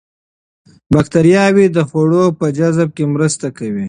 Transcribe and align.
باکتریاوې 0.93 1.65
د 1.75 1.77
خوړو 1.89 2.25
په 2.39 2.45
جذب 2.57 2.89
کې 2.97 3.05
مرسته 3.15 3.47
کوي. 3.57 3.79